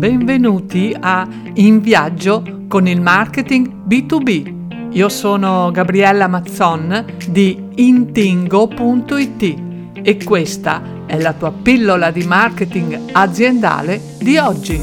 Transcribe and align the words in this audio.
benvenuti 0.00 0.96
a 0.98 1.28
In 1.56 1.80
Viaggio 1.80 2.64
con 2.68 2.86
il 2.88 3.02
marketing 3.02 3.86
B2B. 3.86 4.92
Io 4.92 5.10
sono 5.10 5.70
Gabriella 5.70 6.26
Mazzon 6.26 7.04
di 7.28 7.68
intingo.it 7.74 9.58
e 9.92 10.24
questa 10.24 11.04
è 11.04 11.20
la 11.20 11.34
tua 11.34 11.52
pillola 11.52 12.10
di 12.10 12.24
marketing 12.24 13.10
aziendale 13.12 14.00
di 14.18 14.38
oggi. 14.38 14.80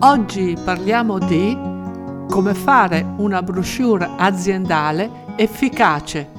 Oggi 0.00 0.54
parliamo 0.62 1.18
di 1.18 1.56
come 2.28 2.52
fare 2.52 3.06
una 3.16 3.42
brochure 3.42 4.06
aziendale 4.18 5.10
efficace 5.36 6.37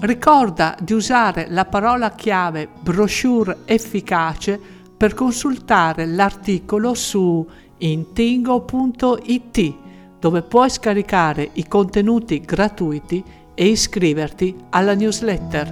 Ricorda 0.00 0.76
di 0.80 0.92
usare 0.92 1.46
la 1.50 1.64
parola 1.64 2.12
chiave 2.12 2.68
brochure 2.80 3.62
efficace 3.64 4.60
per 4.96 5.12
consultare 5.12 6.06
l'articolo 6.06 6.94
su 6.94 7.44
intingo.it 7.78 9.74
dove 10.20 10.42
puoi 10.42 10.70
scaricare 10.70 11.50
i 11.54 11.66
contenuti 11.66 12.40
gratuiti 12.40 13.24
e 13.54 13.66
iscriverti 13.66 14.56
alla 14.70 14.94
newsletter. 14.94 15.68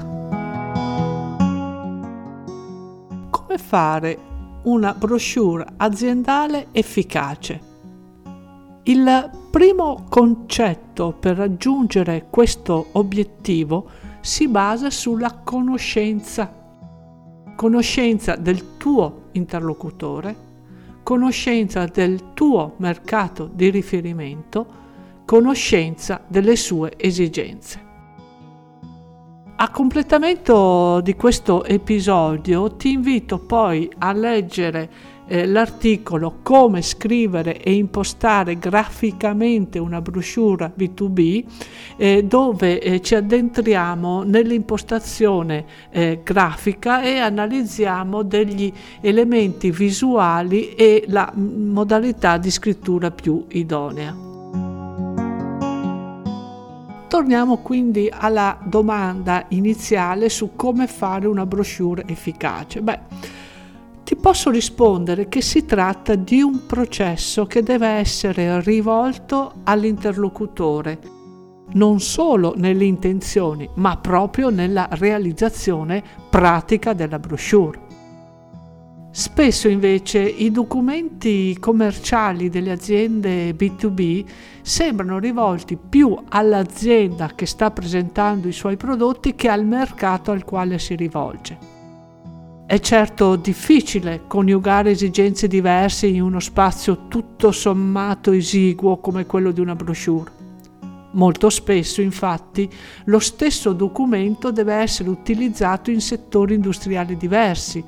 Come 3.30 3.58
fare 3.58 4.18
una 4.64 4.92
brochure 4.92 5.66
aziendale 5.76 6.66
efficace? 6.72 7.60
Il 8.82 9.30
primo 9.52 10.04
concetto 10.08 11.12
per 11.12 11.36
raggiungere 11.36 12.26
questo 12.28 12.88
obiettivo 12.92 14.05
si 14.26 14.48
basa 14.48 14.90
sulla 14.90 15.40
conoscenza. 15.44 16.52
Conoscenza 17.54 18.34
del 18.34 18.76
tuo 18.76 19.28
interlocutore, 19.32 20.36
conoscenza 21.04 21.86
del 21.86 22.34
tuo 22.34 22.74
mercato 22.78 23.48
di 23.50 23.70
riferimento, 23.70 24.66
conoscenza 25.24 26.20
delle 26.26 26.56
sue 26.56 26.94
esigenze. 26.96 27.84
A 29.54 29.70
completamento 29.70 31.00
di 31.02 31.14
questo 31.14 31.64
episodio 31.64 32.74
ti 32.74 32.90
invito 32.90 33.38
poi 33.38 33.88
a 33.98 34.12
leggere 34.12 34.90
eh, 35.26 35.46
l'articolo 35.46 36.38
Come 36.42 36.82
scrivere 36.82 37.60
e 37.62 37.74
impostare 37.74 38.58
graficamente 38.58 39.78
una 39.78 40.00
brochure 40.00 40.72
B2B 40.76 41.44
eh, 41.96 42.24
dove 42.24 42.80
eh, 42.80 43.00
ci 43.00 43.14
addentriamo 43.14 44.22
nell'impostazione 44.22 45.64
eh, 45.90 46.20
grafica 46.22 47.02
e 47.02 47.18
analizziamo 47.18 48.22
degli 48.22 48.72
elementi 49.00 49.70
visuali 49.70 50.74
e 50.74 51.04
la 51.08 51.32
modalità 51.34 52.36
di 52.38 52.50
scrittura 52.50 53.10
più 53.10 53.44
idonea. 53.48 54.26
Torniamo 57.08 57.58
quindi 57.58 58.12
alla 58.12 58.58
domanda 58.64 59.46
iniziale 59.48 60.28
su 60.28 60.54
come 60.54 60.86
fare 60.86 61.26
una 61.26 61.46
brochure 61.46 62.02
efficace. 62.06 62.82
Beh, 62.82 63.00
ti 64.06 64.14
posso 64.14 64.50
rispondere 64.50 65.28
che 65.28 65.42
si 65.42 65.64
tratta 65.64 66.14
di 66.14 66.40
un 66.40 66.64
processo 66.64 67.44
che 67.46 67.64
deve 67.64 67.88
essere 67.88 68.60
rivolto 68.60 69.54
all'interlocutore, 69.64 71.00
non 71.72 71.98
solo 71.98 72.54
nelle 72.56 72.84
intenzioni, 72.84 73.68
ma 73.74 73.96
proprio 73.96 74.48
nella 74.48 74.86
realizzazione 74.92 76.04
pratica 76.30 76.92
della 76.92 77.18
brochure. 77.18 77.80
Spesso 79.10 79.66
invece 79.66 80.20
i 80.20 80.52
documenti 80.52 81.56
commerciali 81.58 82.48
delle 82.48 82.70
aziende 82.70 83.56
B2B 83.56 84.24
sembrano 84.62 85.18
rivolti 85.18 85.76
più 85.76 86.16
all'azienda 86.28 87.32
che 87.34 87.46
sta 87.46 87.72
presentando 87.72 88.46
i 88.46 88.52
suoi 88.52 88.76
prodotti 88.76 89.34
che 89.34 89.48
al 89.48 89.66
mercato 89.66 90.30
al 90.30 90.44
quale 90.44 90.78
si 90.78 90.94
rivolge. 90.94 91.74
È 92.66 92.80
certo 92.80 93.36
difficile 93.36 94.22
coniugare 94.26 94.90
esigenze 94.90 95.46
diverse 95.46 96.08
in 96.08 96.20
uno 96.20 96.40
spazio 96.40 97.06
tutto 97.06 97.52
sommato 97.52 98.32
esiguo 98.32 98.96
come 98.96 99.24
quello 99.24 99.52
di 99.52 99.60
una 99.60 99.76
brochure. 99.76 100.32
Molto 101.12 101.48
spesso, 101.48 102.02
infatti, 102.02 102.68
lo 103.04 103.20
stesso 103.20 103.72
documento 103.72 104.50
deve 104.50 104.74
essere 104.74 105.10
utilizzato 105.10 105.92
in 105.92 106.00
settori 106.00 106.54
industriali 106.54 107.16
diversi, 107.16 107.84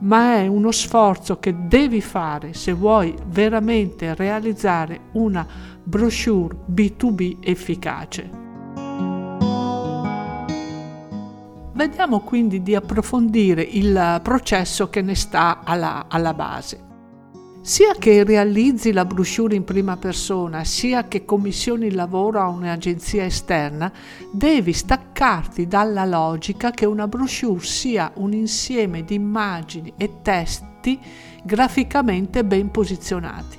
ma 0.00 0.38
è 0.38 0.48
uno 0.48 0.72
sforzo 0.72 1.38
che 1.38 1.54
devi 1.68 2.00
fare 2.00 2.52
se 2.52 2.72
vuoi 2.72 3.14
veramente 3.26 4.16
realizzare 4.16 5.02
una 5.12 5.46
brochure 5.84 6.56
B2B 6.68 7.36
efficace. 7.42 8.39
Vediamo 11.80 12.20
quindi 12.20 12.62
di 12.62 12.74
approfondire 12.74 13.62
il 13.62 14.20
processo 14.22 14.90
che 14.90 15.00
ne 15.00 15.14
sta 15.14 15.60
alla, 15.64 16.04
alla 16.08 16.34
base. 16.34 16.78
Sia 17.62 17.94
che 17.98 18.22
realizzi 18.22 18.92
la 18.92 19.06
brochure 19.06 19.54
in 19.54 19.64
prima 19.64 19.96
persona, 19.96 20.62
sia 20.62 21.08
che 21.08 21.24
commissioni 21.24 21.86
il 21.86 21.94
lavoro 21.94 22.38
a 22.38 22.48
un'agenzia 22.48 23.24
esterna, 23.24 23.90
devi 24.30 24.74
staccarti 24.74 25.66
dalla 25.66 26.04
logica 26.04 26.70
che 26.70 26.84
una 26.84 27.08
brochure 27.08 27.64
sia 27.64 28.12
un 28.16 28.34
insieme 28.34 29.02
di 29.02 29.14
immagini 29.14 29.90
e 29.96 30.20
testi 30.20 31.00
graficamente 31.42 32.44
ben 32.44 32.70
posizionati. 32.70 33.56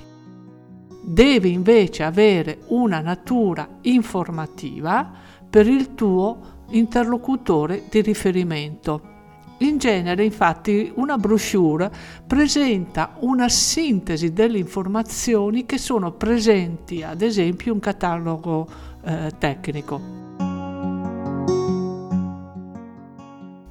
Devi 1.02 1.50
invece 1.50 2.04
avere 2.04 2.60
una 2.68 3.00
natura 3.00 3.68
informativa 3.80 5.10
per 5.50 5.66
il 5.66 5.96
tuo 5.96 6.51
interlocutore 6.72 7.84
di 7.88 8.00
riferimento. 8.00 9.10
In 9.58 9.78
genere, 9.78 10.24
infatti, 10.24 10.92
una 10.96 11.16
brochure 11.16 11.90
presenta 12.26 13.14
una 13.20 13.48
sintesi 13.48 14.32
delle 14.32 14.58
informazioni 14.58 15.66
che 15.66 15.78
sono 15.78 16.12
presenti, 16.12 17.02
ad 17.02 17.22
esempio, 17.22 17.68
in 17.68 17.74
un 17.74 17.80
catalogo 17.80 18.68
eh, 19.04 19.30
tecnico. 19.38 20.00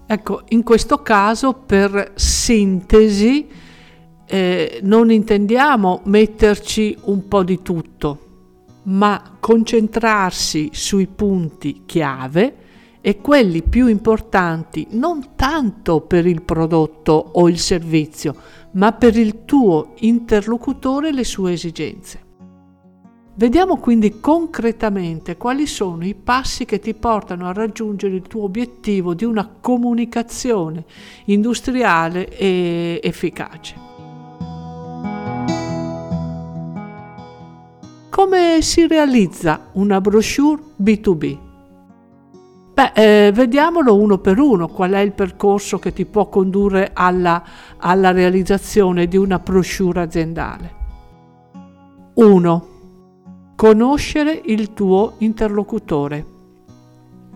Ecco, 0.07 0.41
in 0.49 0.63
questo 0.63 1.01
caso 1.01 1.53
per 1.53 2.13
sintesi 2.15 3.47
eh, 4.25 4.79
non 4.83 5.11
intendiamo 5.11 6.01
metterci 6.05 6.97
un 7.03 7.27
po' 7.27 7.43
di 7.43 7.61
tutto, 7.61 8.19
ma 8.83 9.37
concentrarsi 9.39 10.69
sui 10.73 11.07
punti 11.07 11.83
chiave 11.85 12.55
e 13.01 13.19
quelli 13.19 13.63
più 13.63 13.87
importanti 13.87 14.87
non 14.91 15.35
tanto 15.35 16.01
per 16.01 16.27
il 16.27 16.43
prodotto 16.43 17.13
o 17.33 17.49
il 17.49 17.57
servizio, 17.57 18.35
ma 18.73 18.93
per 18.93 19.17
il 19.17 19.43
tuo 19.43 19.93
interlocutore 19.99 21.09
e 21.09 21.11
le 21.11 21.23
sue 21.23 21.53
esigenze. 21.53 22.29
Vediamo 23.33 23.77
quindi 23.77 24.19
concretamente 24.19 25.37
quali 25.37 25.65
sono 25.65 26.05
i 26.05 26.13
passi 26.13 26.65
che 26.65 26.79
ti 26.79 26.93
portano 26.93 27.47
a 27.47 27.53
raggiungere 27.53 28.15
il 28.15 28.21
tuo 28.23 28.43
obiettivo 28.43 29.13
di 29.13 29.23
una 29.23 29.49
comunicazione 29.59 30.85
industriale 31.25 32.27
e 32.37 32.99
efficace. 33.01 33.89
Come 38.09 38.61
si 38.61 38.85
realizza 38.85 39.69
una 39.73 40.01
brochure 40.01 40.61
B2B? 40.79 41.50
Beh, 42.81 43.27
eh, 43.27 43.31
vediamolo 43.31 43.95
uno 43.95 44.17
per 44.17 44.39
uno, 44.39 44.67
qual 44.67 44.93
è 44.93 44.99
il 45.01 45.11
percorso 45.11 45.77
che 45.77 45.93
ti 45.93 46.07
può 46.07 46.29
condurre 46.29 46.89
alla, 46.93 47.43
alla 47.77 48.09
realizzazione 48.09 49.05
di 49.05 49.17
una 49.17 49.37
brochure 49.37 50.01
aziendale. 50.01 50.73
1. 52.15 52.67
Conoscere 53.55 54.41
il 54.45 54.73
tuo 54.73 55.13
interlocutore. 55.19 56.25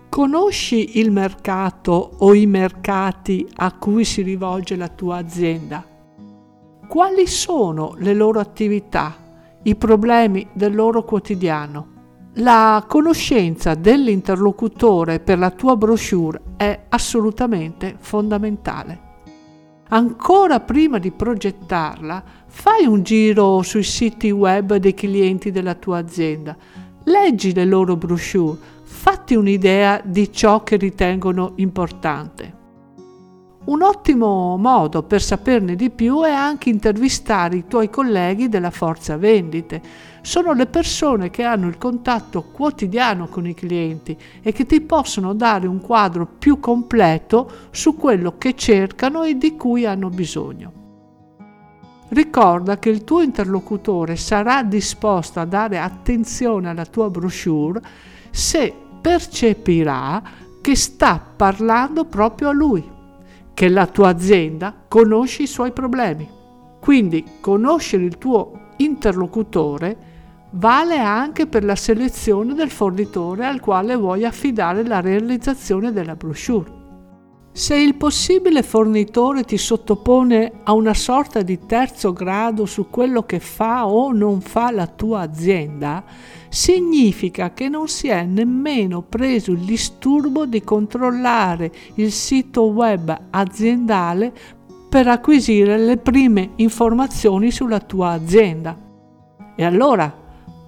Conosci 0.10 0.98
il 0.98 1.12
mercato 1.12 2.14
o 2.18 2.34
i 2.34 2.48
mercati 2.48 3.48
a 3.58 3.72
cui 3.74 4.04
si 4.04 4.24
rivolge 4.24 4.76
la 4.76 4.88
tua 4.88 5.18
azienda? 5.18 5.86
Quali 6.88 7.28
sono 7.28 7.94
le 8.00 8.16
loro 8.16 8.40
attività, 8.40 9.16
i 9.62 9.76
problemi 9.76 10.48
del 10.54 10.74
loro 10.74 11.04
quotidiano? 11.04 11.95
La 12.40 12.84
conoscenza 12.86 13.76
dell'interlocutore 13.76 15.22
per 15.22 15.38
la 15.38 15.52
tua 15.52 15.78
brochure 15.78 16.42
è 16.58 16.88
assolutamente 16.90 17.96
fondamentale. 17.98 19.00
Ancora 19.88 20.60
prima 20.60 20.98
di 20.98 21.12
progettarla, 21.12 22.22
fai 22.48 22.86
un 22.88 23.04
giro 23.04 23.62
sui 23.62 23.84
siti 23.84 24.32
web 24.32 24.76
dei 24.76 24.94
clienti 24.94 25.50
della 25.50 25.76
tua 25.76 26.00
azienda, 26.00 26.58
leggi 27.06 27.54
le 27.54 27.64
loro 27.64 27.96
brochure, 27.96 28.58
fatti 28.84 29.36
un'idea 29.36 30.02
di 30.04 30.30
ciò 30.30 30.62
che 30.62 30.76
ritengono 30.76 31.54
importante. 31.56 32.64
Un 33.66 33.82
ottimo 33.82 34.58
modo 34.58 35.02
per 35.02 35.24
saperne 35.24 35.76
di 35.76 35.90
più 35.90 36.22
è 36.22 36.30
anche 36.30 36.70
intervistare 36.70 37.56
i 37.56 37.66
tuoi 37.66 37.90
colleghi 37.90 38.48
della 38.48 38.70
forza 38.70 39.18
vendite. 39.18 39.82
Sono 40.26 40.54
le 40.54 40.66
persone 40.66 41.30
che 41.30 41.44
hanno 41.44 41.68
il 41.68 41.78
contatto 41.78 42.46
quotidiano 42.52 43.28
con 43.28 43.46
i 43.46 43.54
clienti 43.54 44.18
e 44.42 44.54
che 44.54 44.66
ti 44.66 44.82
possono 44.82 45.36
dare 45.36 45.68
un 45.68 45.80
quadro 45.80 46.26
più 46.26 46.60
completo 46.60 47.68
su 47.70 47.96
quello 47.96 48.36
che 48.40 48.56
cercano 48.56 49.22
e 49.22 49.38
di 49.38 49.56
cui 49.56 49.86
hanno 49.86 50.10
bisogno. 50.10 50.74
Ricorda 52.08 52.80
che 52.80 52.90
il 52.90 53.04
tuo 53.04 53.22
interlocutore 53.22 54.16
sarà 54.16 54.64
disposto 54.64 55.40
a 55.40 55.46
dare 55.46 55.78
attenzione 55.78 56.70
alla 56.70 56.88
tua 56.88 57.12
brochure 57.12 57.82
se 58.32 58.74
percepirà 59.00 60.24
che 60.60 60.76
sta 60.76 61.24
parlando 61.36 62.06
proprio 62.06 62.50
a 62.50 62.54
lui 62.54 62.84
che 63.54 63.70
la 63.70 63.86
tua 63.86 64.10
azienda 64.10 64.74
conosce 64.88 65.44
i 65.44 65.48
suoi 65.48 65.72
problemi. 65.72 66.28
Quindi 66.80 67.24
conoscere 67.40 68.04
il 68.04 68.18
tuo 68.18 68.72
interlocutore 68.78 70.14
vale 70.56 70.98
anche 70.98 71.48
per 71.48 71.64
la 71.64 71.76
selezione 71.76 72.54
del 72.54 72.70
fornitore 72.70 73.46
al 73.46 73.60
quale 73.60 73.96
vuoi 73.96 74.26
affidare 74.26 74.86
la 74.86 75.02
realizzazione 75.02 75.92
della 75.92 76.16
brochure. 76.16 76.84
Se 77.52 77.74
il 77.74 77.96
possibile 77.96 78.64
fornitore 78.64 79.44
ti 79.44 79.58
sottopone 79.58 80.52
a 80.64 80.74
una 80.74 80.94
sorta 80.94 81.42
di 81.42 81.66
terzo 81.66 82.12
grado 82.12 82.66
su 82.66 82.90
quello 82.90 83.24
che 83.24 83.40
fa 83.40 83.88
o 83.88 84.12
non 84.12 84.42
fa 84.42 84.72
la 84.72 84.88
tua 84.88 85.22
azienda, 85.22 86.04
significa 86.50 87.54
che 87.54 87.70
non 87.70 87.88
si 87.88 88.10
è 88.10 88.26
nemmeno 88.26 89.04
preso 89.04 89.52
il 89.52 89.60
disturbo 89.60 90.46
di 90.46 90.62
controllare 90.64 91.72
il 91.96 92.12
sito 92.12 92.64
web 92.64 93.18
aziendale 93.30 94.34
per 94.90 95.08
acquisire 95.08 95.78
le 95.78 95.96
prime 95.96 96.52
informazioni 96.56 97.52
sulla 97.52 97.80
tua 97.80 98.10
azienda. 98.10 98.78
E 99.56 99.64
allora, 99.64 100.24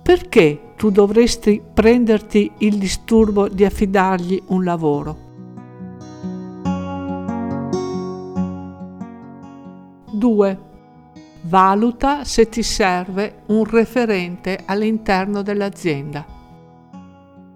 perché 0.07 0.71
tu 0.77 0.89
dovresti 0.89 1.61
prenderti 1.73 2.49
il 2.59 2.77
disturbo 2.77 3.49
di 3.49 3.65
affidargli 3.65 4.41
un 4.47 4.63
lavoro? 4.63 5.17
2. 10.09 10.59
Valuta 11.41 12.23
se 12.23 12.47
ti 12.47 12.63
serve 12.63 13.41
un 13.47 13.65
referente 13.65 14.63
all'interno 14.65 15.41
dell'azienda. 15.41 16.25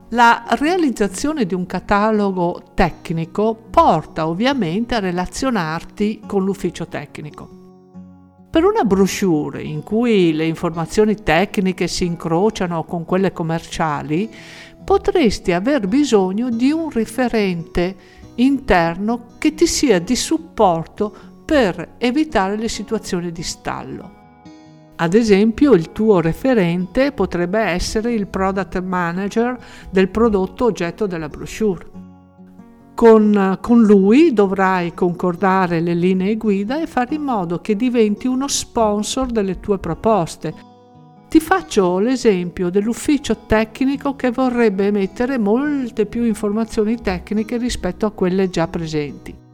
La 0.10 0.44
realizzazione 0.50 1.46
di 1.46 1.54
un 1.54 1.66
catalogo 1.66 2.64
tecnico 2.74 3.56
porta 3.70 4.28
ovviamente 4.28 4.96
a 4.96 5.00
relazionarti 5.00 6.24
con 6.28 6.44
l'ufficio 6.44 6.86
tecnico. 6.90 7.61
Per 8.52 8.66
una 8.66 8.84
brochure 8.84 9.62
in 9.62 9.82
cui 9.82 10.34
le 10.34 10.46
informazioni 10.46 11.16
tecniche 11.16 11.88
si 11.88 12.04
incrociano 12.04 12.84
con 12.84 13.06
quelle 13.06 13.32
commerciali, 13.32 14.30
potresti 14.84 15.54
aver 15.54 15.88
bisogno 15.88 16.50
di 16.50 16.70
un 16.70 16.90
referente 16.90 17.96
interno 18.36 19.28
che 19.38 19.54
ti 19.54 19.66
sia 19.66 20.00
di 20.00 20.18
supporto 20.18 21.16
per 21.46 21.94
evitare 21.98 22.58
le 22.58 22.68
situazioni 22.68 23.32
di 23.32 23.42
stallo. 23.42 24.20
Ad 24.98 25.14
esempio, 25.14 25.72
il 25.72 25.94
tuo 25.94 26.20
referente 26.20 27.14
potrebbe 27.14 27.60
essere 27.60 28.12
il 28.12 28.28
product 28.28 28.82
manager 28.82 29.58
del 29.90 30.10
prodotto 30.10 30.66
oggetto 30.66 31.08
della 31.08 31.30
brochure. 31.30 32.01
Con, 32.94 33.58
con, 33.62 33.82
lui 33.82 34.32
dovrai 34.34 34.94
concordare 34.94 35.80
le 35.80 35.96
linee 35.96 36.36
guida 36.36 36.80
e 36.80 36.88
fare 36.88 37.16
in 37.16 37.24
modo 37.24 37.60
che 37.60 37.76
diventi 37.76 38.28
uno 38.28 38.48
sponsor 38.48 39.28
delle 39.28 39.60
tue 39.60 39.80
proposte. 39.80 40.54
Ti 41.28 41.40
faccio 41.40 42.00
l'esempio 42.00 42.70
dell'ufficio 42.70 43.46
tecnico 43.48 44.16
che 44.16 44.32
vorrebbe 44.32 44.88
emettere 44.88 45.38
molte 45.38 46.06
più 46.06 46.26
informazioni 46.26 47.02
tecniche 47.02 47.58
rispetto 47.58 48.06
a 48.06 48.12
quelle 48.12 48.50
già 48.50 48.68
presenti. 48.68 49.50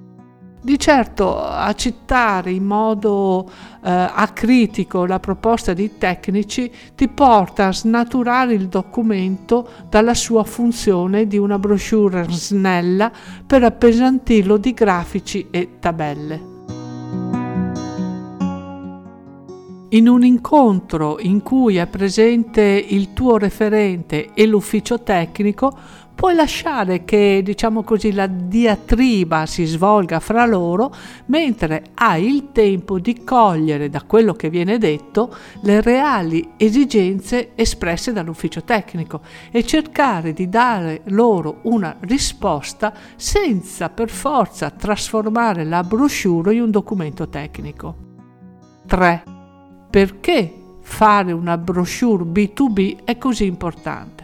Di 0.68 0.78
certo 0.78 1.42
accettare 1.42 2.52
in 2.52 2.66
modo 2.66 3.50
eh, 3.50 3.90
acritico 3.90 5.06
la 5.06 5.18
proposta 5.18 5.74
dei 5.74 5.98
tecnici 5.98 6.70
ti 6.94 7.08
porta 7.08 7.68
a 7.68 7.72
snaturare 7.72 8.54
il 8.54 8.68
documento 8.68 9.66
dalla 9.90 10.14
sua 10.14 10.44
funzione 10.44 11.26
di 11.26 11.38
una 11.38 11.58
brochure 11.58 12.26
snella 12.28 13.10
per 13.48 13.64
appesantirlo 13.64 14.58
di 14.58 14.74
grafici 14.74 15.48
e 15.52 15.78
tabelle. 15.80 16.56
In 19.92 20.10
un 20.10 20.26
incontro 20.26 21.18
in 21.18 21.42
cui 21.44 21.78
è 21.78 21.88
presente 21.88 22.62
il 22.62 23.14
tuo 23.14 23.38
referente 23.38 24.34
e 24.34 24.46
l'ufficio 24.46 25.02
tecnico, 25.02 25.72
puoi 26.18 26.34
lasciare 26.34 27.06
che, 27.06 27.42
diciamo 27.44 27.84
così, 27.84 28.12
la 28.12 28.26
diatriba 28.26 29.46
si 29.46 29.66
svolga 29.66 30.20
fra 30.20 30.48
loro, 30.48 30.92
mentre 31.28 31.92
hai 31.94 32.26
il 32.26 32.52
tempo 32.52 32.98
di 32.98 33.24
cogliere 33.24 33.88
da 33.88 34.02
quello 34.02 34.34
che 34.34 34.50
viene 34.50 34.80
detto 34.80 35.32
le 35.62 35.80
reali 35.80 36.54
esigenze 36.58 37.52
espresse 37.54 38.14
dall'ufficio 38.14 38.64
tecnico 38.64 39.22
e 39.52 39.64
cercare 39.64 40.34
di 40.34 40.50
dare 40.50 41.02
loro 41.06 41.60
una 41.64 41.96
risposta 42.00 42.92
senza 43.16 43.90
per 43.90 44.10
forza 44.10 44.72
trasformare 44.72 45.66
la 45.66 45.84
brochure 45.84 46.56
in 46.56 46.64
un 46.64 46.72
documento 46.72 47.30
tecnico. 47.30 47.96
3 48.88 49.36
perché 49.90 50.54
fare 50.82 51.32
una 51.32 51.58
brochure 51.58 52.24
B2B 52.24 53.04
è 53.04 53.18
così 53.18 53.46
importante. 53.46 54.17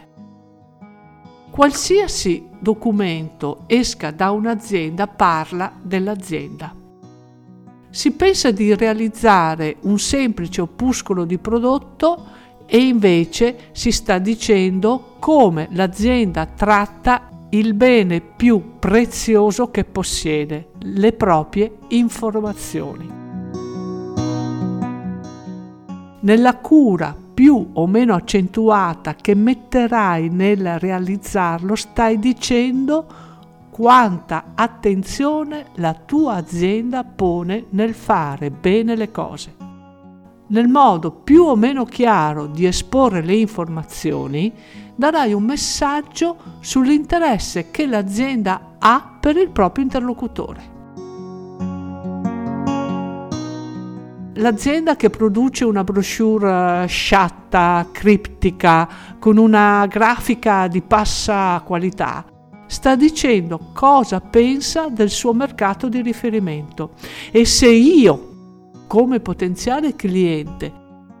Qualsiasi 1.54 2.48
documento 2.58 3.62
esca 3.68 4.10
da 4.10 4.32
un'azienda 4.32 5.06
parla 5.06 5.72
dell'azienda. 5.80 6.74
Si 7.90 8.10
pensa 8.10 8.50
di 8.50 8.74
realizzare 8.74 9.76
un 9.82 10.00
semplice 10.00 10.62
opuscolo 10.62 11.24
di 11.24 11.38
prodotto 11.38 12.26
e 12.66 12.78
invece 12.78 13.68
si 13.70 13.92
sta 13.92 14.18
dicendo 14.18 15.14
come 15.20 15.68
l'azienda 15.70 16.44
tratta 16.44 17.28
il 17.50 17.74
bene 17.74 18.20
più 18.20 18.80
prezioso 18.80 19.70
che 19.70 19.84
possiede, 19.84 20.70
le 20.80 21.12
proprie 21.12 21.76
informazioni. 21.90 23.22
nella 26.24 26.56
cura 26.56 27.14
più 27.34 27.70
o 27.72 27.86
meno 27.88 28.14
accentuata 28.14 29.16
che 29.16 29.34
metterai 29.34 30.28
nel 30.28 30.78
realizzarlo, 30.78 31.74
stai 31.74 32.18
dicendo 32.20 33.06
quanta 33.70 34.52
attenzione 34.54 35.66
la 35.74 35.94
tua 35.94 36.34
azienda 36.34 37.02
pone 37.02 37.66
nel 37.70 37.92
fare 37.92 38.52
bene 38.52 38.94
le 38.94 39.10
cose. 39.10 39.56
Nel 40.46 40.68
modo 40.68 41.10
più 41.10 41.42
o 41.42 41.56
meno 41.56 41.84
chiaro 41.84 42.46
di 42.46 42.66
esporre 42.66 43.22
le 43.22 43.34
informazioni, 43.34 44.52
darai 44.94 45.32
un 45.32 45.42
messaggio 45.42 46.36
sull'interesse 46.60 47.72
che 47.72 47.86
l'azienda 47.86 48.76
ha 48.78 49.16
per 49.18 49.36
il 49.36 49.50
proprio 49.50 49.82
interlocutore. 49.82 50.73
L'azienda 54.34 54.96
che 54.96 55.10
produce 55.10 55.64
una 55.64 55.84
brochure 55.84 56.84
eh, 56.84 56.86
sciatta, 56.86 57.88
criptica, 57.92 58.88
con 59.18 59.36
una 59.36 59.86
grafica 59.86 60.66
di 60.66 60.82
bassa 60.86 61.60
qualità, 61.64 62.24
sta 62.66 62.96
dicendo 62.96 63.70
cosa 63.72 64.20
pensa 64.20 64.88
del 64.88 65.10
suo 65.10 65.32
mercato 65.32 65.88
di 65.88 66.00
riferimento. 66.00 66.92
E 67.30 67.44
se 67.44 67.68
io, 67.68 68.32
come 68.86 69.20
potenziale 69.20 69.94
cliente, 69.94 70.72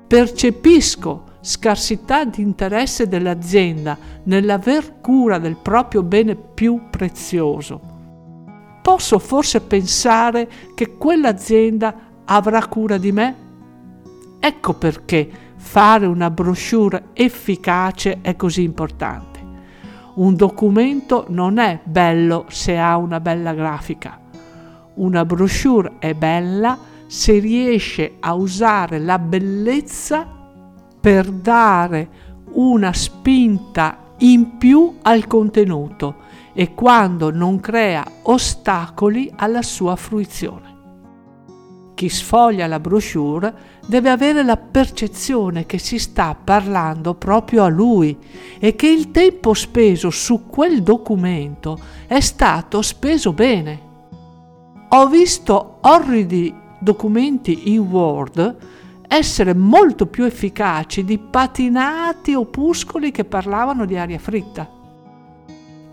percepisco 0.06 1.32
scarsità 1.40 2.24
di 2.24 2.40
interesse 2.40 3.06
dell'azienda 3.06 3.96
nell'aver 4.24 5.00
cura 5.00 5.38
del 5.38 5.56
proprio 5.56 6.02
bene 6.02 6.34
più 6.36 6.88
prezioso, 6.90 7.80
posso 8.82 9.18
forse 9.18 9.60
pensare 9.60 10.48
che 10.74 10.96
quell'azienda 10.96 12.12
avrà 12.26 12.66
cura 12.66 12.98
di 12.98 13.12
me? 13.12 13.36
Ecco 14.38 14.74
perché 14.74 15.30
fare 15.56 16.06
una 16.06 16.30
brochure 16.30 17.06
efficace 17.12 18.18
è 18.20 18.36
così 18.36 18.62
importante. 18.62 19.40
Un 20.14 20.36
documento 20.36 21.26
non 21.28 21.58
è 21.58 21.80
bello 21.82 22.44
se 22.48 22.78
ha 22.78 22.96
una 22.96 23.20
bella 23.20 23.52
grafica. 23.54 24.20
Una 24.94 25.24
brochure 25.24 25.94
è 25.98 26.14
bella 26.14 26.78
se 27.06 27.38
riesce 27.38 28.16
a 28.20 28.34
usare 28.34 28.98
la 28.98 29.18
bellezza 29.18 30.26
per 31.00 31.30
dare 31.30 32.08
una 32.52 32.92
spinta 32.92 33.98
in 34.18 34.56
più 34.56 34.98
al 35.02 35.26
contenuto 35.26 36.16
e 36.52 36.72
quando 36.74 37.30
non 37.30 37.58
crea 37.58 38.04
ostacoli 38.22 39.32
alla 39.34 39.62
sua 39.62 39.96
fruizione. 39.96 40.73
Chi 41.94 42.08
sfoglia 42.08 42.66
la 42.66 42.80
brochure 42.80 43.54
deve 43.86 44.10
avere 44.10 44.42
la 44.42 44.56
percezione 44.56 45.64
che 45.64 45.78
si 45.78 45.98
sta 45.98 46.36
parlando 46.42 47.14
proprio 47.14 47.62
a 47.62 47.68
lui 47.68 48.16
e 48.58 48.74
che 48.74 48.88
il 48.88 49.12
tempo 49.12 49.54
speso 49.54 50.10
su 50.10 50.46
quel 50.46 50.82
documento 50.82 51.78
è 52.06 52.20
stato 52.20 52.82
speso 52.82 53.32
bene. 53.32 53.80
Ho 54.88 55.06
visto 55.06 55.78
orridi 55.82 56.52
documenti 56.80 57.72
in 57.72 57.80
Word 57.80 58.56
essere 59.06 59.54
molto 59.54 60.06
più 60.06 60.24
efficaci 60.24 61.04
di 61.04 61.18
patinati 61.18 62.34
opuscoli 62.34 63.12
che 63.12 63.24
parlavano 63.24 63.84
di 63.84 63.96
aria 63.96 64.18
fritta. 64.18 64.82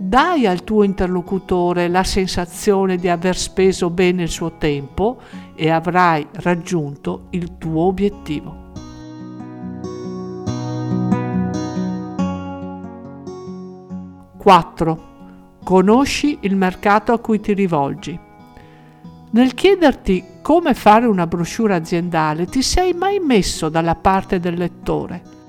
Dai 0.03 0.47
al 0.47 0.63
tuo 0.63 0.81
interlocutore 0.81 1.87
la 1.87 2.03
sensazione 2.03 2.97
di 2.97 3.07
aver 3.07 3.37
speso 3.37 3.91
bene 3.91 4.23
il 4.23 4.29
suo 4.29 4.57
tempo 4.57 5.21
e 5.53 5.69
avrai 5.69 6.25
raggiunto 6.31 7.27
il 7.29 7.59
tuo 7.59 7.83
obiettivo. 7.83 8.71
Quattro. 14.37 15.09
Conosci 15.63 16.39
il 16.41 16.55
mercato 16.55 17.13
a 17.13 17.19
cui 17.19 17.39
ti 17.39 17.53
rivolgi. 17.53 18.19
Nel 19.29 19.53
chiederti 19.53 20.25
come 20.41 20.73
fare 20.73 21.05
una 21.05 21.27
brochure 21.27 21.75
aziendale, 21.75 22.47
ti 22.47 22.63
sei 22.63 22.93
mai 22.93 23.19
messo 23.19 23.69
dalla 23.69 23.95
parte 23.95 24.39
del 24.39 24.55
lettore? 24.55 25.40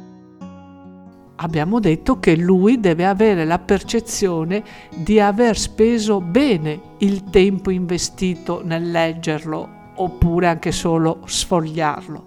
Abbiamo 1.42 1.80
detto 1.80 2.20
che 2.20 2.36
lui 2.36 2.78
deve 2.78 3.04
avere 3.04 3.44
la 3.44 3.58
percezione 3.58 4.62
di 4.94 5.18
aver 5.18 5.58
speso 5.58 6.20
bene 6.20 6.80
il 6.98 7.24
tempo 7.30 7.70
investito 7.70 8.62
nel 8.64 8.88
leggerlo 8.88 9.80
oppure 9.96 10.46
anche 10.46 10.70
solo 10.70 11.22
sfogliarlo. 11.24 12.26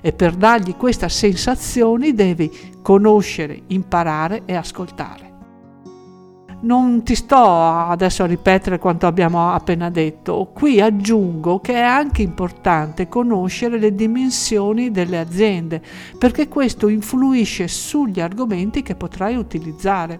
E 0.00 0.14
per 0.14 0.34
dargli 0.34 0.76
questa 0.76 1.10
sensazione 1.10 2.14
devi 2.14 2.50
conoscere, 2.80 3.64
imparare 3.66 4.44
e 4.46 4.54
ascoltare. 4.54 5.33
Non 6.64 7.02
ti 7.02 7.14
sto 7.14 7.36
adesso 7.36 8.22
a 8.22 8.26
ripetere 8.26 8.78
quanto 8.78 9.06
abbiamo 9.06 9.52
appena 9.52 9.90
detto, 9.90 10.48
qui 10.54 10.80
aggiungo 10.80 11.60
che 11.60 11.74
è 11.74 11.82
anche 11.82 12.22
importante 12.22 13.06
conoscere 13.06 13.78
le 13.78 13.94
dimensioni 13.94 14.90
delle 14.90 15.18
aziende, 15.18 15.82
perché 16.18 16.48
questo 16.48 16.88
influisce 16.88 17.68
sugli 17.68 18.18
argomenti 18.18 18.80
che 18.80 18.94
potrai 18.94 19.36
utilizzare. 19.36 20.18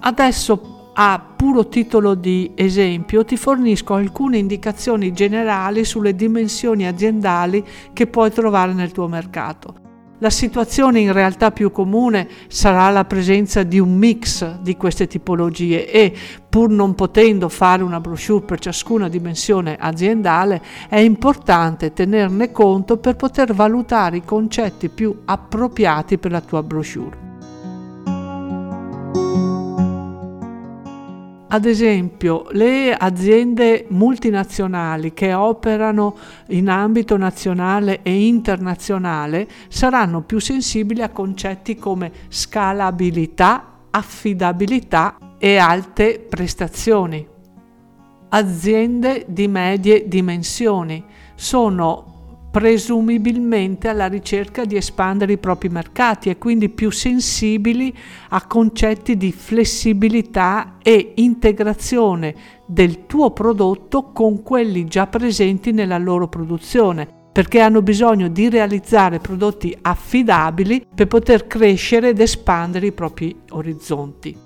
Adesso 0.00 0.92
a 0.94 1.22
puro 1.36 1.68
titolo 1.68 2.14
di 2.14 2.52
esempio 2.54 3.22
ti 3.22 3.36
fornisco 3.36 3.92
alcune 3.92 4.38
indicazioni 4.38 5.12
generali 5.12 5.84
sulle 5.84 6.14
dimensioni 6.14 6.86
aziendali 6.86 7.62
che 7.92 8.06
puoi 8.06 8.30
trovare 8.30 8.72
nel 8.72 8.92
tuo 8.92 9.06
mercato. 9.06 9.85
La 10.20 10.30
situazione 10.30 11.00
in 11.00 11.12
realtà 11.12 11.50
più 11.50 11.70
comune 11.70 12.26
sarà 12.48 12.88
la 12.88 13.04
presenza 13.04 13.62
di 13.64 13.78
un 13.78 13.94
mix 13.98 14.60
di 14.60 14.74
queste 14.74 15.06
tipologie 15.06 15.90
e, 15.90 16.10
pur 16.48 16.70
non 16.70 16.94
potendo 16.94 17.50
fare 17.50 17.82
una 17.82 18.00
brochure 18.00 18.42
per 18.46 18.58
ciascuna 18.58 19.10
dimensione 19.10 19.76
aziendale, 19.78 20.62
è 20.88 20.96
importante 20.96 21.92
tenerne 21.92 22.50
conto 22.50 22.96
per 22.96 23.16
poter 23.16 23.52
valutare 23.52 24.16
i 24.16 24.24
concetti 24.24 24.88
più 24.88 25.14
appropriati 25.26 26.16
per 26.16 26.30
la 26.30 26.40
tua 26.40 26.62
brochure. 26.62 27.35
Ad 31.56 31.64
esempio, 31.64 32.48
le 32.50 32.92
aziende 32.92 33.86
multinazionali 33.88 35.14
che 35.14 35.32
operano 35.32 36.14
in 36.48 36.68
ambito 36.68 37.16
nazionale 37.16 38.00
e 38.02 38.26
internazionale 38.26 39.48
saranno 39.68 40.20
più 40.20 40.38
sensibili 40.38 41.00
a 41.00 41.08
concetti 41.08 41.76
come 41.76 42.12
scalabilità, 42.28 43.86
affidabilità 43.88 45.16
e 45.38 45.56
alte 45.56 46.18
prestazioni. 46.28 47.26
Aziende 48.28 49.24
di 49.26 49.48
medie 49.48 50.08
dimensioni 50.08 51.02
sono 51.36 52.15
presumibilmente 52.56 53.86
alla 53.86 54.06
ricerca 54.06 54.64
di 54.64 54.76
espandere 54.76 55.34
i 55.34 55.36
propri 55.36 55.68
mercati 55.68 56.30
e 56.30 56.38
quindi 56.38 56.70
più 56.70 56.90
sensibili 56.90 57.94
a 58.30 58.46
concetti 58.46 59.18
di 59.18 59.30
flessibilità 59.30 60.76
e 60.82 61.12
integrazione 61.16 62.34
del 62.64 63.04
tuo 63.04 63.32
prodotto 63.32 64.10
con 64.10 64.42
quelli 64.42 64.86
già 64.86 65.06
presenti 65.06 65.72
nella 65.72 65.98
loro 65.98 66.28
produzione 66.28 67.06
perché 67.30 67.60
hanno 67.60 67.82
bisogno 67.82 68.28
di 68.28 68.48
realizzare 68.48 69.18
prodotti 69.18 69.76
affidabili 69.82 70.86
per 70.94 71.08
poter 71.08 71.46
crescere 71.46 72.08
ed 72.08 72.20
espandere 72.20 72.86
i 72.86 72.92
propri 72.92 73.38
orizzonti. 73.50 74.45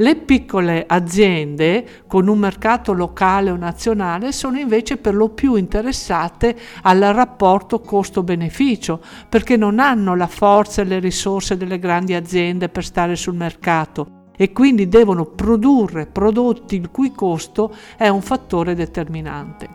Le 0.00 0.16
piccole 0.16 0.86
aziende 0.86 2.04
con 2.06 2.26
un 2.26 2.38
mercato 2.38 2.94
locale 2.94 3.50
o 3.50 3.56
nazionale 3.56 4.32
sono 4.32 4.58
invece 4.58 4.96
per 4.96 5.14
lo 5.14 5.28
più 5.28 5.56
interessate 5.56 6.56
al 6.84 7.00
rapporto 7.00 7.80
costo-beneficio 7.80 8.98
perché 9.28 9.58
non 9.58 9.78
hanno 9.78 10.16
la 10.16 10.26
forza 10.26 10.80
e 10.80 10.86
le 10.86 11.00
risorse 11.00 11.58
delle 11.58 11.78
grandi 11.78 12.14
aziende 12.14 12.70
per 12.70 12.82
stare 12.82 13.14
sul 13.14 13.34
mercato 13.34 14.28
e 14.34 14.52
quindi 14.52 14.88
devono 14.88 15.26
produrre 15.26 16.06
prodotti 16.06 16.76
il 16.76 16.90
cui 16.90 17.12
costo 17.12 17.76
è 17.98 18.08
un 18.08 18.22
fattore 18.22 18.74
determinante. 18.74 19.68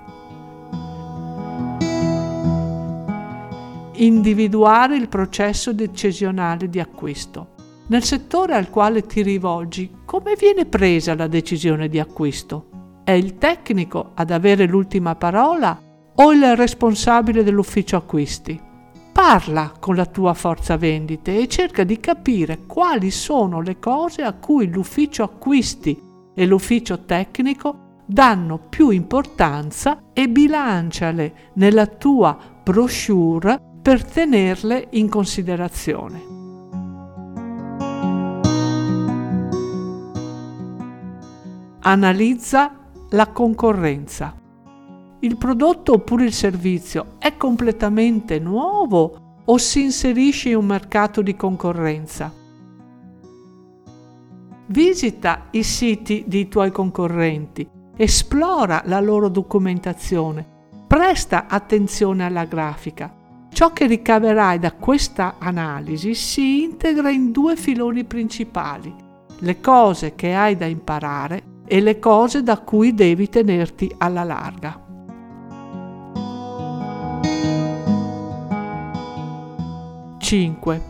Individuare 3.97 4.95
il 4.97 5.07
processo 5.07 5.71
decisionale 5.71 6.67
di 6.67 6.79
acquisto. 6.79 7.53
Nel 7.87 8.03
settore 8.03 8.55
al 8.55 8.71
quale 8.71 9.05
ti 9.05 9.21
rivolgi, 9.21 9.91
come 10.05 10.35
viene 10.35 10.65
presa 10.65 11.13
la 11.13 11.27
decisione 11.27 11.87
di 11.87 11.99
acquisto? 11.99 13.01
È 13.03 13.11
il 13.11 13.37
tecnico 13.37 14.13
ad 14.15 14.31
avere 14.31 14.65
l'ultima 14.65 15.13
parola 15.13 15.79
o 16.15 16.33
il 16.33 16.55
responsabile 16.55 17.43
dell'ufficio 17.43 17.95
acquisti? 17.95 18.59
Parla 19.11 19.71
con 19.79 19.95
la 19.95 20.07
tua 20.07 20.33
forza 20.33 20.77
vendite 20.77 21.37
e 21.37 21.47
cerca 21.47 21.83
di 21.83 21.99
capire 21.99 22.65
quali 22.65 23.11
sono 23.11 23.61
le 23.61 23.77
cose 23.77 24.23
a 24.23 24.33
cui 24.33 24.67
l'ufficio 24.67 25.21
acquisti 25.21 26.01
e 26.33 26.45
l'ufficio 26.47 27.05
tecnico 27.05 28.01
danno 28.07 28.57
più 28.67 28.89
importanza 28.89 29.99
e 30.11 30.27
bilanciale 30.27 31.51
nella 31.53 31.85
tua 31.85 32.35
brochure 32.63 33.59
per 33.79 34.03
tenerle 34.03 34.87
in 34.93 35.07
considerazione. 35.07 36.34
Analizza 41.87 42.71
la 43.11 43.27
concorrenza. 43.27 44.35
Il 45.19 45.37
prodotto 45.37 45.93
oppure 45.93 46.25
il 46.25 46.33
servizio 46.33 47.13
è 47.19 47.37
completamente 47.37 48.39
nuovo 48.39 49.41
o 49.45 49.57
si 49.57 49.83
inserisce 49.83 50.49
in 50.49 50.57
un 50.57 50.65
mercato 50.65 51.21
di 51.21 51.35
concorrenza? 51.35 52.33
Visita 54.67 55.45
i 55.51 55.61
siti 55.61 56.23
dei 56.25 56.47
tuoi 56.47 56.71
concorrenti, 56.71 57.69
esplora 57.95 58.81
la 58.85 58.99
loro 58.99 59.29
documentazione, 59.29 60.43
presta 60.87 61.45
attenzione 61.47 62.25
alla 62.25 62.45
grafica. 62.45 63.13
Ciò 63.49 63.71
che 63.73 63.85
ricaverai 63.85 64.57
da 64.57 64.73
questa 64.73 65.35
analisi 65.37 66.15
si 66.15 66.63
integra 66.63 67.11
in 67.11 67.31
due 67.31 67.55
filoni 67.55 68.03
principali, 68.05 68.93
le 69.37 69.59
cose 69.61 70.15
che 70.15 70.33
hai 70.33 70.57
da 70.57 70.65
imparare 70.65 71.53
e 71.67 71.81
le 71.81 71.99
cose 71.99 72.43
da 72.43 72.59
cui 72.59 72.93
devi 72.93 73.29
tenerti 73.29 73.93
alla 73.97 74.23
larga. 74.23 74.83
Cinque. 80.19 80.81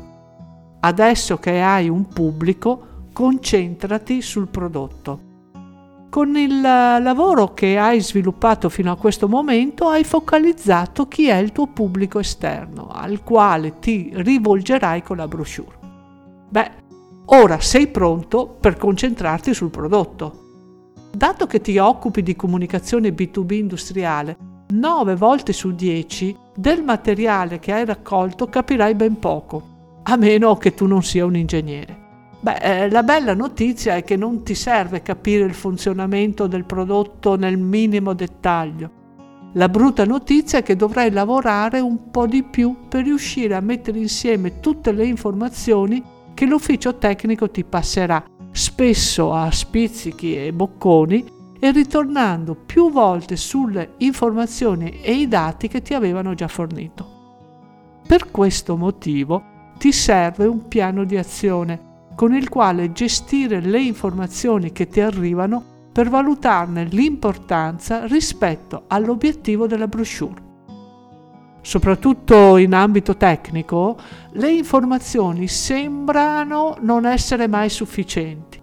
Adesso 0.79 1.37
che 1.37 1.61
hai 1.61 1.89
un 1.89 2.07
pubblico, 2.07 3.07
concentrati 3.11 4.21
sul 4.21 4.47
prodotto. 4.47 5.19
Con 6.09 6.37
il 6.37 6.61
lavoro 6.61 7.53
che 7.53 7.77
hai 7.77 7.99
sviluppato 7.99 8.69
fino 8.69 8.91
a 8.91 8.95
questo 8.95 9.27
momento 9.27 9.89
hai 9.89 10.05
focalizzato 10.05 11.07
chi 11.07 11.27
è 11.27 11.35
il 11.35 11.51
tuo 11.51 11.67
pubblico 11.67 12.19
esterno, 12.19 12.87
al 12.87 13.23
quale 13.23 13.79
ti 13.79 14.11
rivolgerai 14.13 15.03
con 15.03 15.17
la 15.17 15.27
brochure. 15.27 15.77
Beh, 16.49 16.71
ora 17.25 17.59
sei 17.59 17.87
pronto 17.87 18.47
per 18.47 18.77
concentrarti 18.77 19.53
sul 19.53 19.71
prodotto. 19.71 20.44
Dato 21.15 21.47
che 21.47 21.61
ti 21.61 21.77
occupi 21.77 22.21
di 22.21 22.35
comunicazione 22.35 23.15
B2B 23.15 23.53
industriale, 23.53 24.35
9 24.67 25.15
volte 25.15 25.53
su 25.53 25.73
10 25.73 26.35
del 26.53 26.83
materiale 26.83 27.57
che 27.57 27.71
hai 27.71 27.85
raccolto 27.85 28.47
capirai 28.47 28.95
ben 28.95 29.17
poco, 29.17 30.01
a 30.03 30.17
meno 30.17 30.57
che 30.57 30.73
tu 30.73 30.87
non 30.87 31.03
sia 31.03 31.23
un 31.23 31.37
ingegnere. 31.37 32.03
Beh, 32.41 32.57
eh, 32.57 32.89
la 32.89 33.01
bella 33.03 33.33
notizia 33.33 33.95
è 33.95 34.03
che 34.03 34.17
non 34.17 34.43
ti 34.43 34.55
serve 34.55 35.01
capire 35.03 35.45
il 35.45 35.53
funzionamento 35.53 36.47
del 36.47 36.65
prodotto 36.65 37.37
nel 37.37 37.57
minimo 37.57 38.11
dettaglio. 38.11 38.91
La 39.53 39.69
brutta 39.69 40.03
notizia 40.03 40.59
è 40.59 40.63
che 40.63 40.75
dovrai 40.75 41.11
lavorare 41.11 41.79
un 41.79 42.11
po' 42.11 42.27
di 42.27 42.43
più 42.43 42.75
per 42.89 43.05
riuscire 43.05 43.55
a 43.55 43.61
mettere 43.61 43.99
insieme 43.99 44.59
tutte 44.59 44.91
le 44.91 45.05
informazioni 45.05 46.03
che 46.33 46.45
l'ufficio 46.45 46.97
tecnico 46.97 47.49
ti 47.49 47.63
passerà, 47.63 48.21
spesso 48.55 49.33
a 49.33 49.51
spizzichi 49.51 50.37
e 50.37 50.53
bocconi, 50.53 51.33
e 51.59 51.71
ritornando 51.71 52.55
più 52.55 52.91
volte 52.91 53.35
sulle 53.35 53.93
informazioni 53.97 55.01
e 55.01 55.13
i 55.13 55.27
dati 55.27 55.67
che 55.67 55.81
ti 55.81 55.93
avevano 55.93 56.33
già 56.33 56.47
fornito. 56.47 57.13
Per 58.07 58.29
questo 58.31 58.77
motivo 58.77 59.43
ti 59.77 59.91
serve 59.91 60.45
un 60.45 60.67
piano 60.67 61.03
di 61.03 61.17
azione 61.17 61.93
con 62.15 62.33
il 62.33 62.49
quale 62.49 62.91
gestire 62.91 63.59
le 63.59 63.81
informazioni 63.81 64.71
che 64.71 64.87
ti 64.87 65.01
arrivano 65.01 65.63
per 65.91 66.09
valutarne 66.09 66.85
l'importanza 66.85 68.05
rispetto 68.05 68.83
all'obiettivo 68.87 69.67
della 69.67 69.87
brochure. 69.87 70.44
Soprattutto 71.65 72.57
in 72.57 72.75
ambito 72.75 73.17
tecnico, 73.17 73.97
le 74.33 74.51
informazioni 74.51 75.47
sembrano 75.47 76.77
non 76.81 77.07
essere 77.07 77.47
mai 77.47 77.69
sufficienti. 77.69 78.59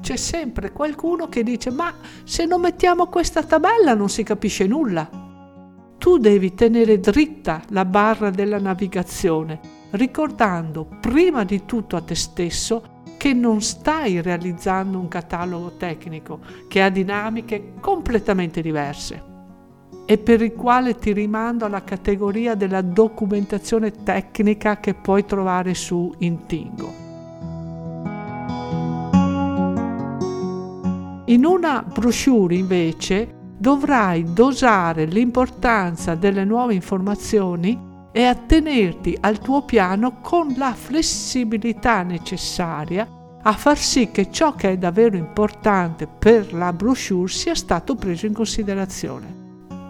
C'è 0.00 0.14
sempre 0.14 0.70
qualcuno 0.70 1.28
che 1.28 1.42
dice 1.42 1.72
ma 1.72 1.92
se 2.22 2.44
non 2.44 2.60
mettiamo 2.60 3.08
questa 3.08 3.42
tabella 3.42 3.94
non 3.94 4.08
si 4.08 4.22
capisce 4.22 4.68
nulla. 4.68 5.10
Tu 5.98 6.18
devi 6.18 6.54
tenere 6.54 7.00
dritta 7.00 7.60
la 7.70 7.84
barra 7.84 8.30
della 8.30 8.60
navigazione 8.60 9.58
ricordando 9.90 10.86
prima 11.00 11.42
di 11.42 11.64
tutto 11.64 11.96
a 11.96 12.02
te 12.02 12.14
stesso 12.14 13.00
che 13.16 13.32
non 13.32 13.62
stai 13.62 14.22
realizzando 14.22 14.96
un 14.96 15.08
catalogo 15.08 15.72
tecnico 15.76 16.38
che 16.68 16.82
ha 16.82 16.88
dinamiche 16.88 17.72
completamente 17.80 18.62
diverse 18.62 19.37
e 20.10 20.16
per 20.16 20.40
il 20.40 20.54
quale 20.54 20.94
ti 20.94 21.12
rimando 21.12 21.66
alla 21.66 21.84
categoria 21.84 22.54
della 22.54 22.80
documentazione 22.80 23.92
tecnica 23.92 24.80
che 24.80 24.94
puoi 24.94 25.26
trovare 25.26 25.74
su 25.74 26.10
Intingo. 26.20 26.94
In 31.26 31.44
una 31.44 31.82
brochure 31.82 32.54
invece 32.54 33.34
dovrai 33.58 34.32
dosare 34.32 35.04
l'importanza 35.04 36.14
delle 36.14 36.46
nuove 36.46 36.72
informazioni 36.72 37.78
e 38.10 38.24
attenerti 38.24 39.14
al 39.20 39.40
tuo 39.40 39.60
piano 39.66 40.20
con 40.22 40.54
la 40.56 40.72
flessibilità 40.72 42.02
necessaria 42.02 43.06
a 43.42 43.52
far 43.52 43.76
sì 43.76 44.10
che 44.10 44.30
ciò 44.30 44.54
che 44.54 44.70
è 44.70 44.78
davvero 44.78 45.18
importante 45.18 46.06
per 46.06 46.54
la 46.54 46.72
brochure 46.72 47.28
sia 47.28 47.54
stato 47.54 47.94
preso 47.94 48.24
in 48.24 48.32
considerazione. 48.32 49.37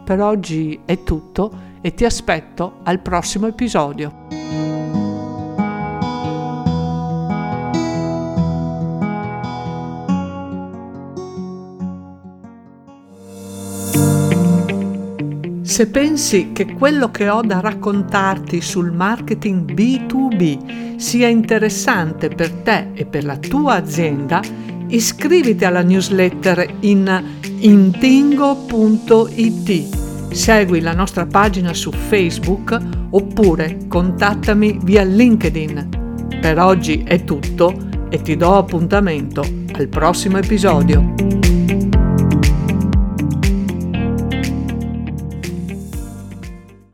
Per 0.09 0.23
oggi 0.23 0.81
è 0.87 1.03
tutto 1.03 1.53
e 1.83 1.93
ti 1.93 2.07
aspetto 2.07 2.79
al 2.85 2.99
prossimo 3.01 3.47
episodio. 3.47 4.27
Se 15.61 15.87
pensi 15.89 16.53
che 16.55 16.73
quello 16.73 17.11
che 17.11 17.29
ho 17.29 17.43
da 17.43 17.61
raccontarti 17.61 18.63
sul 18.63 18.91
marketing 18.91 19.71
B2B 19.75 20.97
sia 20.97 21.29
interessante 21.29 22.31
per 22.31 22.51
te 22.51 22.93
e 22.95 23.05
per 23.05 23.25
la 23.25 23.37
tua 23.37 23.75
azienda, 23.75 24.41
iscriviti 24.87 25.67
alla 25.67 25.83
newsletter 25.83 26.77
in 26.81 27.23
intingo.it. 27.61 28.87
Segui 30.31 30.81
la 30.81 30.93
nostra 30.93 31.27
pagina 31.27 31.75
su 31.75 31.91
Facebook 31.91 32.79
oppure 33.11 33.79
contattami 33.89 34.79
via 34.83 35.03
LinkedIn. 35.03 36.39
Per 36.41 36.59
oggi 36.59 37.03
è 37.05 37.25
tutto 37.25 37.75
e 38.09 38.21
ti 38.23 38.37
do 38.37 38.57
appuntamento 38.57 39.45
al 39.73 39.89
prossimo 39.89 40.39
episodio. 40.39 41.48